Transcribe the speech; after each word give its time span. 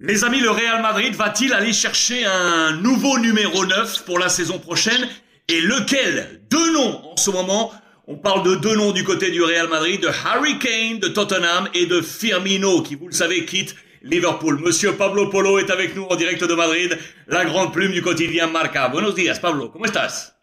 Les 0.00 0.22
amis, 0.22 0.38
le 0.38 0.50
Real 0.50 0.80
Madrid 0.80 1.12
va-t-il 1.16 1.52
aller 1.52 1.72
chercher 1.72 2.24
un 2.24 2.70
nouveau 2.76 3.18
numéro 3.18 3.66
9 3.66 4.04
pour 4.04 4.20
la 4.20 4.28
saison 4.28 4.60
prochaine? 4.60 5.08
Et 5.48 5.60
lequel? 5.60 6.40
Deux 6.48 6.72
noms 6.72 7.12
en 7.12 7.16
ce 7.16 7.32
moment. 7.32 7.72
On 8.06 8.16
parle 8.16 8.44
de 8.44 8.54
deux 8.54 8.76
noms 8.76 8.92
du 8.92 9.02
côté 9.02 9.32
du 9.32 9.42
Real 9.42 9.66
Madrid, 9.66 10.00
de 10.00 10.08
Harry 10.24 10.56
Kane 10.60 11.00
de 11.00 11.08
Tottenham 11.08 11.68
et 11.74 11.86
de 11.86 12.00
Firmino 12.00 12.82
qui, 12.82 12.94
vous 12.94 13.08
le 13.08 13.12
savez, 13.12 13.44
quitte 13.44 13.74
Liverpool. 14.02 14.60
Monsieur 14.60 14.96
Pablo 14.96 15.30
Polo 15.30 15.58
est 15.58 15.68
avec 15.68 15.96
nous 15.96 16.04
en 16.04 16.14
direct 16.14 16.44
de 16.44 16.54
Madrid, 16.54 16.96
la 17.26 17.44
grande 17.44 17.72
plume 17.72 17.90
du 17.90 18.00
quotidien 18.00 18.46
Marca. 18.46 18.86
Buenos 18.86 19.16
días, 19.16 19.40
Pablo. 19.40 19.72
¿Cómo 19.72 19.84
estás? 19.84 20.36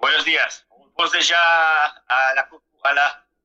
Buenos 0.00 0.24
días. 0.24 0.64
On 0.70 0.88
pense 0.96 1.12
déjà 1.12 1.36
à 2.08 2.34
la 2.34 2.48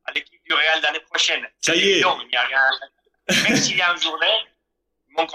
à 0.05 0.11
l'équipe 0.11 0.41
du 0.43 0.53
Real 0.53 0.81
l'année 0.81 1.01
prochaine. 1.07 1.45
Ça 1.61 1.75
y 1.75 1.99
est. 1.99 2.01
Non, 2.01 2.17
il 2.23 2.29
n'y 2.29 2.35
a 2.35 2.41
rien. 2.41 3.43
Même 3.43 3.57
s'il 3.57 3.77
y 3.77 3.81
a 3.81 3.93
une 3.93 4.01
journée, 4.01 4.27
manque, 5.17 5.31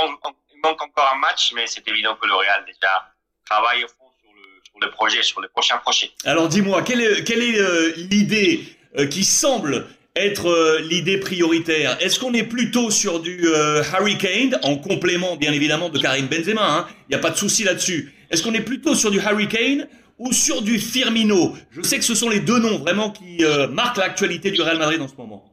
il 0.54 0.60
manque 0.62 0.82
encore 0.82 1.10
un 1.14 1.18
match, 1.18 1.52
mais 1.54 1.66
c'est 1.66 1.86
évident 1.88 2.16
que 2.20 2.26
le 2.26 2.34
Real 2.34 2.64
déjà 2.66 3.14
travaille 3.44 3.84
au 3.84 3.88
fond 3.88 4.10
sur 4.20 4.30
le, 4.34 4.60
sur 4.64 4.78
le 4.80 4.90
projet, 4.90 5.22
sur 5.22 5.40
le 5.40 5.48
prochain 5.48 5.78
projet. 5.78 6.10
Alors 6.24 6.48
dis-moi, 6.48 6.82
quelle 6.82 7.00
est, 7.00 7.24
quelle 7.24 7.42
est 7.42 7.58
euh, 7.58 7.92
l'idée 7.96 8.64
euh, 8.98 9.06
qui 9.06 9.24
semble 9.24 9.86
être 10.16 10.46
euh, 10.46 10.80
l'idée 10.80 11.18
prioritaire? 11.18 11.96
Est-ce 12.00 12.18
qu'on 12.18 12.34
est 12.34 12.42
plutôt 12.42 12.90
sur 12.90 13.20
du 13.20 13.46
Harry 13.92 14.18
Kane, 14.18 14.58
en 14.62 14.76
complément 14.76 15.36
bien 15.36 15.52
évidemment 15.52 15.88
de 15.88 15.98
Karim 15.98 16.26
Benzema 16.26 16.66
hein? 16.66 16.88
Il 17.08 17.10
n'y 17.10 17.16
a 17.16 17.20
pas 17.20 17.30
de 17.30 17.36
souci 17.36 17.64
là-dessus. 17.64 18.12
Est-ce 18.30 18.42
qu'on 18.42 18.54
est 18.54 18.64
plutôt 18.64 18.94
sur 18.94 19.10
du 19.10 19.20
Harry 19.20 19.48
Kane 19.48 19.88
ou 20.18 20.32
sur 20.32 20.62
du 20.62 20.78
Firmino? 20.78 21.56
Je 21.70 21.82
sais 21.82 21.98
que 21.98 22.04
ce 22.04 22.14
sont 22.14 22.28
les 22.28 22.40
deux 22.40 22.58
noms 22.58 22.78
vraiment 22.78 23.10
qui 23.10 23.44
marquent 23.70 23.98
l'actualité 23.98 24.50
du 24.50 24.60
Real 24.60 24.78
Madrid 24.78 25.00
en 25.00 25.08
ce 25.08 25.14
moment. 25.14 25.44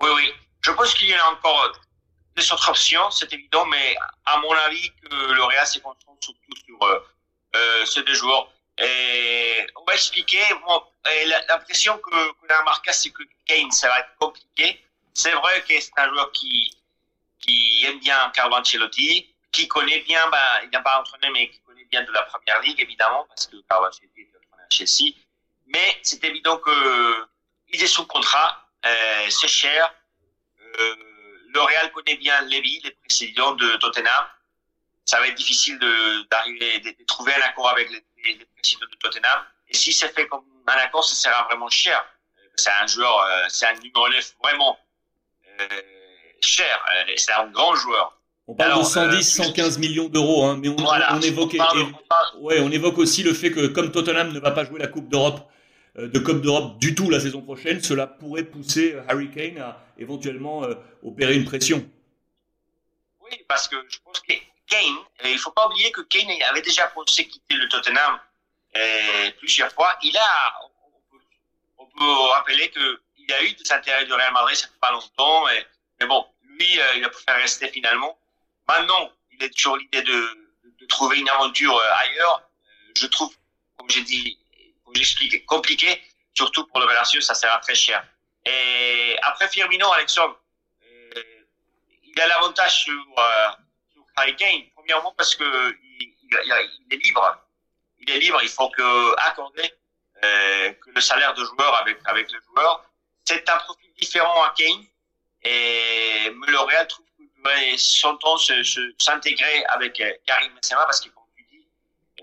Oui, 0.00 0.08
oui. 0.16 0.30
Je 0.62 0.70
pense 0.70 0.94
qu'il 0.94 1.08
y 1.08 1.14
en 1.14 1.18
a 1.18 1.32
encore 1.32 1.72
des 2.40 2.52
autres 2.52 2.68
options, 2.68 3.10
c'est 3.10 3.32
évident, 3.32 3.66
mais 3.66 3.96
à 4.26 4.38
mon 4.38 4.52
avis, 4.52 4.90
que 5.02 5.32
le 5.32 5.44
Real 5.44 5.66
se 5.66 5.78
concentre 5.78 6.18
surtout 6.20 6.56
sur 6.66 6.82
euh, 6.82 6.98
euh, 7.56 7.86
ces 7.86 8.02
deux 8.02 8.14
joueurs. 8.14 8.50
Et 8.78 9.66
on 9.76 9.84
va 9.84 9.94
expliquer. 9.94 10.42
Bon, 10.66 10.82
l'impression 11.48 11.98
qu'on 11.98 12.48
a 12.48 12.58
remarqué, 12.60 12.92
c'est 12.92 13.10
que 13.10 13.22
Kane, 13.46 13.70
ça 13.70 13.88
va 13.88 14.00
être 14.00 14.14
compliqué. 14.18 14.82
C'est 15.12 15.32
vrai 15.32 15.62
que 15.68 15.78
c'est 15.78 15.98
un 15.98 16.08
joueur 16.08 16.32
qui 16.32 16.74
qui 17.40 17.84
aime 17.86 17.98
bien 18.00 18.30
Carlo 18.34 18.56
Ancelotti, 18.56 19.34
qui 19.50 19.66
connaît 19.66 20.00
bien, 20.00 20.28
bah, 20.28 20.62
il 20.62 20.68
n'a 20.70 20.82
pas 20.82 21.00
entraîné, 21.00 21.30
mais 21.30 21.48
qui 21.48 21.58
connaît 21.60 21.86
bien 21.86 22.02
de 22.02 22.12
la 22.12 22.22
première 22.24 22.60
ligue, 22.60 22.78
évidemment, 22.80 23.24
parce 23.28 23.46
que 23.46 23.56
Carlo 23.68 23.86
Ancelotti 23.88 24.20
était 24.20 24.36
entraîné 24.36 24.62
à 24.62 24.70
Chelsea. 24.70 25.14
Mais 25.66 25.98
c'est 26.02 26.22
évident 26.24 26.58
que 26.58 27.26
il 27.72 27.82
est 27.82 27.86
sous 27.86 28.06
contrat, 28.06 28.68
euh, 28.84 29.30
c'est 29.30 29.48
cher. 29.48 29.94
Le 31.52 31.60
Real 31.60 31.90
connaît 31.92 32.16
bien 32.16 32.40
Levy, 32.42 32.80
les 32.84 32.90
présidents 33.06 33.52
de 33.54 33.76
Tottenham. 33.76 34.24
Ça 35.04 35.18
va 35.18 35.26
être 35.28 35.34
difficile 35.36 35.78
de, 35.78 36.28
d'arriver, 36.30 36.78
de, 36.80 36.90
de 36.90 37.04
trouver 37.06 37.32
un 37.34 37.42
accord 37.48 37.68
avec 37.70 37.90
les, 37.90 38.00
présidents 38.56 38.86
de 38.90 38.96
Tottenham. 38.98 39.40
Et 39.68 39.74
si 39.74 39.92
c'est 39.92 40.08
fait 40.14 40.26
comme 40.28 40.42
un 40.66 40.72
accord, 40.74 41.04
ça 41.04 41.14
sera 41.14 41.44
vraiment 41.44 41.68
cher. 41.68 41.98
Euh, 42.38 42.42
C'est 42.56 42.70
un 42.70 42.86
joueur, 42.86 43.18
euh, 43.20 43.44
c'est 43.48 43.66
un 43.66 43.74
numéro 43.74 44.08
9 44.08 44.34
vraiment 44.42 44.78
euh, 45.60 45.66
cher. 46.42 46.78
C'est 47.16 47.32
un 47.32 47.46
grand 47.48 47.74
joueur. 47.74 48.16
On 48.46 48.54
parle 48.54 48.70
Alors, 48.72 48.82
de 48.82 48.86
110, 48.88 49.40
euh, 49.40 49.44
115 49.44 49.78
millions 49.78 50.08
d'euros, 50.08 50.44
hein, 50.44 50.58
mais 50.60 50.68
on, 50.68 50.76
Voilà. 50.76 51.14
on 51.14 51.20
évoquait, 51.20 51.60
On 51.60 51.64
parle- 51.64 51.78
et- 51.80 51.82
on 51.82 52.06
parle- 52.08 52.36
ouais, 52.40 52.60
on 52.60 52.70
évoque 52.70 52.98
aussi 52.98 53.22
le 53.22 53.32
fait 53.32 53.50
que 53.52 53.66
comme 53.68 53.90
Tottenham 53.92 54.32
ne 54.32 54.40
va 54.40 54.50
pas 54.50 54.64
jouer 54.64 54.78
la 54.80 54.88
Coupe 54.88 55.08
d'Europe, 55.08 55.40
de 55.96 56.18
Coupe 56.18 56.40
d'Europe 56.40 56.78
du 56.78 56.94
tout 56.94 57.10
la 57.10 57.20
saison 57.20 57.42
prochaine, 57.42 57.82
cela 57.82 58.06
pourrait 58.06 58.44
pousser 58.44 58.94
euh, 58.94 59.02
Harry 59.08 59.30
Kane 59.30 59.58
à 59.58 59.82
éventuellement 59.98 60.64
euh, 60.64 60.74
opérer 61.02 61.36
une 61.36 61.44
pression. 61.44 61.88
Oui, 63.20 63.36
parce 63.48 63.68
que 63.68 63.76
je 63.88 63.98
pense 64.04 64.20
que 64.20 64.32
Kane, 64.68 64.96
euh, 65.24 65.30
il 65.30 65.38
faut 65.38 65.50
pas 65.50 65.66
oublier 65.66 65.90
que 65.90 66.00
Kane 66.02 66.30
avait 66.48 66.62
déjà 66.62 66.86
pensé 66.88 67.26
quitter 67.26 67.56
le 67.56 67.68
Tottenham 67.68 68.18
euh, 68.76 69.30
plusieurs 69.38 69.72
fois. 69.72 69.96
Il 70.02 70.16
a, 70.16 70.60
on 71.78 71.86
peut, 71.86 72.30
rappeler 72.32 72.70
que 72.70 73.00
il 73.18 73.32
a 73.32 73.42
eu 73.44 73.52
des 73.52 73.72
intérêts 73.72 74.06
du 74.06 74.12
Real 74.12 74.32
Madrid, 74.32 74.56
ça 74.56 74.66
fait 74.68 74.80
pas 74.80 74.92
longtemps, 74.92 75.44
mais, 75.46 76.06
bon, 76.06 76.26
lui, 76.42 76.80
euh, 76.80 76.94
il 76.96 77.04
a 77.04 77.10
préféré 77.10 77.42
rester 77.42 77.68
finalement. 77.68 78.18
Maintenant, 78.68 79.12
il 79.32 79.42
est 79.42 79.50
toujours 79.50 79.76
l'idée 79.76 80.02
de, 80.02 80.12
de, 80.64 80.70
de 80.80 80.86
trouver 80.86 81.18
une 81.18 81.28
aventure 81.28 81.76
euh, 81.76 81.92
ailleurs. 81.98 82.42
Euh, 82.64 82.92
je 82.96 83.06
trouve, 83.06 83.34
comme 83.76 83.90
j'ai 83.90 84.02
dit, 84.02 84.38
compliqué, 85.46 86.02
surtout 86.34 86.66
pour 86.66 86.80
l'opération, 86.80 87.20
ça 87.20 87.34
sera 87.34 87.58
très 87.58 87.74
cher. 87.74 88.04
Et 88.46 89.16
après 89.22 89.48
Firmino, 89.48 89.90
Alexandre, 89.92 90.38
euh, 90.84 91.22
il 92.04 92.20
a 92.20 92.26
l'avantage 92.26 92.84
sur, 92.84 93.04
euh, 93.18 93.48
sur 93.92 94.02
Harry 94.16 94.34
Kane. 94.36 94.62
Premièrement 94.74 95.12
parce 95.16 95.34
que 95.34 95.76
il, 96.00 96.34
est 96.90 96.96
libre. 96.96 97.38
Il 98.00 98.10
est 98.10 98.18
libre. 98.18 98.40
Il 98.42 98.48
faut 98.48 98.70
que 98.70 99.14
accorder 99.20 99.72
euh, 100.24 100.72
que 100.72 100.90
le 100.90 101.00
salaire 101.00 101.34
de 101.34 101.44
joueur 101.44 101.74
avec 101.76 101.98
avec 102.06 102.30
le 102.32 102.40
joueur. 102.40 102.84
C'est 103.24 103.48
un 103.48 103.58
profil 103.58 103.90
différent 104.00 104.42
à 104.44 104.54
Kane. 104.56 104.84
Et 105.42 106.30
le 106.46 106.58
Real 106.58 106.86
trouve 106.86 107.06
qu'il 107.16 107.28
devrait 107.36 107.76
s'entendre 107.78 108.40
se- 108.40 108.62
se- 108.62 108.94
s'intégrer 108.98 109.64
avec 109.66 109.98
euh, 110.00 110.12
Karim 110.26 110.52
Benzema 110.54 110.84
parce 110.84 111.00
que 111.00 111.08
comme 111.10 111.24
tu 111.36 111.44
dis, 111.50 111.66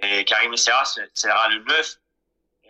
euh, 0.03 0.23
Karim 0.23 0.55
c'est- 0.55 0.71
sera 1.15 1.47
le 1.49 1.59
9 1.63 1.95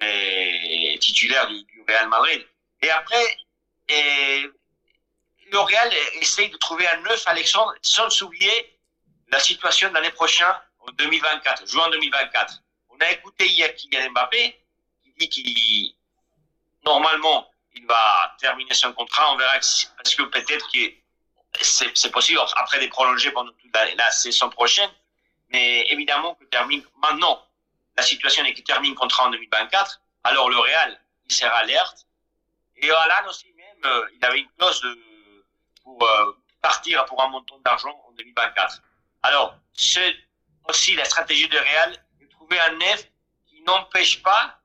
et 0.01 0.97
titulaire 0.99 1.47
du, 1.47 1.65
Real 1.87 2.09
Madrid. 2.09 2.45
Et 2.81 2.89
après, 2.89 3.37
le 3.89 5.59
Real 5.59 5.93
essaye 6.19 6.49
de 6.49 6.57
trouver 6.57 6.87
un 6.87 6.97
neuf 7.01 7.25
Alexandre 7.27 7.73
sans 7.81 8.21
oublier 8.21 8.77
la 9.29 9.39
situation 9.39 9.89
de 9.89 9.93
l'année 9.93 10.11
prochaine, 10.11 10.53
en 10.79 10.91
2024, 10.91 11.67
juin 11.67 11.89
2024. 11.89 12.61
On 12.89 12.97
a 12.99 13.11
écouté 13.11 13.47
hier 13.47 13.73
Kylian 13.75 14.11
Mbappé 14.11 14.59
qui 15.03 15.13
dit 15.19 15.29
qu'il, 15.29 15.93
normalement, 16.83 17.49
il 17.75 17.85
va 17.85 18.35
terminer 18.39 18.73
son 18.73 18.93
contrat. 18.93 19.33
On 19.33 19.37
verra 19.37 19.53
parce 19.53 20.15
que 20.15 20.23
peut-être 20.23 20.71
que 20.71 20.93
c'est 21.61 22.11
possible 22.11 22.39
après 22.55 22.79
des 22.79 22.87
prolongés 22.87 23.31
pendant 23.31 23.51
toute 23.51 23.73
la, 23.73 23.93
la 23.95 24.11
saison 24.11 24.49
prochaine. 24.49 24.89
Mais 25.49 25.87
évidemment 25.89 26.35
que 26.35 26.45
termine 26.45 26.83
maintenant, 27.01 27.46
la 27.97 28.03
situation 28.03 28.45
est 28.45 28.53
qu'il 28.53 28.63
termine 28.63 28.95
contrat 28.95 29.25
en 29.25 29.31
2024. 29.31 30.01
Alors 30.23 30.49
le 30.49 30.57
Real, 30.59 30.99
il 31.25 31.33
sera 31.33 31.57
alerte. 31.57 32.05
Et 32.77 32.89
Alan 32.91 33.27
aussi 33.29 33.51
même, 33.53 33.65
euh, 33.85 34.05
il 34.13 34.23
avait 34.23 34.39
une 34.39 34.49
clause 34.57 34.79
de, 34.81 34.99
pour 35.83 36.01
euh, 36.03 36.37
partir 36.61 37.03
pour 37.05 37.21
un 37.23 37.27
montant 37.29 37.57
d'argent 37.65 37.99
en 38.07 38.11
2024. 38.11 38.81
Alors, 39.23 39.55
c'est 39.73 40.15
aussi 40.69 40.93
la 40.95 41.05
stratégie 41.05 41.47
de 41.49 41.57
Real 41.57 41.97
de 42.21 42.27
trouver 42.27 42.59
un 42.59 42.73
nef 42.73 43.07
qui 43.47 43.61
n'empêche 43.61 44.21
pas 44.21 44.59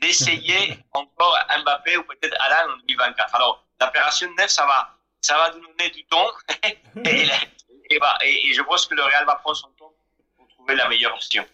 d'essayer 0.00 0.78
encore 0.92 1.38
Mbappé 1.62 1.96
ou 1.96 2.02
peut-être 2.04 2.36
Alan 2.40 2.72
en 2.72 2.76
2024. 2.78 3.34
Alors, 3.36 3.64
l'opération 3.80 4.28
nef, 4.36 4.50
ça 4.50 4.66
va, 4.66 4.96
ça 5.20 5.36
va 5.36 5.52
nous 5.52 5.66
donner 5.68 5.90
du 5.90 6.04
temps. 6.06 6.28
et, 6.64 6.78
et, 7.04 7.98
et- 8.22 8.48
et 8.48 8.54
je 8.54 8.62
pense 8.62 8.86
que 8.86 8.94
le 8.94 9.02
Real 9.04 9.24
va 9.26 9.36
prendre 9.36 9.56
son 9.56 9.68
temps 9.70 9.92
pour 10.36 10.48
trouver 10.48 10.74
la 10.74 10.88
meilleure 10.88 11.14
option. 11.14 11.46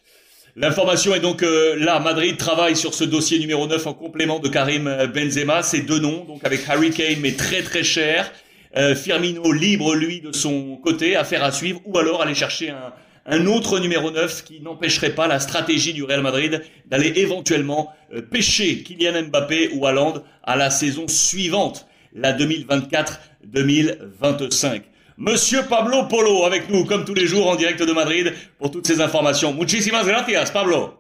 L'information 0.56 1.14
est 1.14 1.20
donc 1.20 1.44
euh, 1.44 1.76
là, 1.76 2.00
Madrid 2.00 2.36
travaille 2.36 2.74
sur 2.74 2.92
ce 2.92 3.04
dossier 3.04 3.38
numéro 3.38 3.68
9 3.68 3.86
en 3.86 3.94
complément 3.94 4.40
de 4.40 4.48
Karim 4.48 4.88
euh, 4.88 5.06
Benzema. 5.06 5.62
Ces 5.62 5.82
deux 5.82 6.00
noms, 6.00 6.24
donc 6.24 6.44
avec 6.44 6.62
Harry 6.68 6.90
Kane, 6.90 7.20
mais 7.20 7.30
très 7.32 7.62
très 7.62 7.84
cher. 7.84 8.32
Euh, 8.76 8.96
Firmino 8.96 9.52
libre, 9.52 9.94
lui, 9.94 10.20
de 10.20 10.32
son 10.32 10.76
côté, 10.76 11.14
affaire 11.14 11.44
à 11.44 11.52
suivre, 11.52 11.80
ou 11.84 11.96
alors 11.98 12.22
aller 12.22 12.34
chercher 12.34 12.74
un, 13.26 13.46
autre 13.46 13.78
numéro 13.78 14.10
9 14.10 14.42
qui 14.42 14.60
n'empêcherait 14.60 15.14
pas 15.14 15.28
la 15.28 15.38
stratégie 15.38 15.92
du 15.92 16.02
Real 16.02 16.22
Madrid 16.22 16.62
d'aller 16.86 17.12
éventuellement 17.16 17.92
pêcher 18.30 18.82
Kylian 18.82 19.28
Mbappé 19.28 19.70
ou 19.74 19.86
Haaland 19.86 20.14
à 20.42 20.56
la 20.56 20.70
saison 20.70 21.06
suivante, 21.06 21.86
la 22.12 22.32
2024-2025. 22.32 24.80
Monsieur 25.20 25.66
Pablo 25.69 26.08
Polo 26.08 26.47
avec 26.47 26.70
nous, 26.70 26.86
comme 26.86 27.04
tous 27.04 27.12
les 27.12 27.26
jours, 27.26 27.47
en 27.47 27.54
direct 27.54 27.83
de 27.83 27.92
Madrid, 27.92 28.34
pour 28.59 28.71
toutes 28.71 28.86
ces 28.86 29.03
informations. 29.03 29.53
Muchísimas 29.53 30.06
gracias, 30.06 30.50
Pablo. 30.50 30.98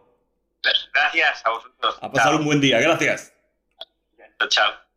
Gracias 0.92 1.40
a 1.42 1.50
vosotros. 1.50 1.98
A 2.02 2.12
pasar 2.12 2.34
un 2.34 2.44
buen 2.44 2.60
día. 2.60 2.82
Gracias. 2.82 3.32
Chao. 4.50 4.89